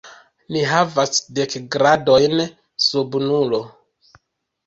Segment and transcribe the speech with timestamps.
[0.53, 2.41] Ni havas dek gradojn
[2.87, 3.59] sub nulo.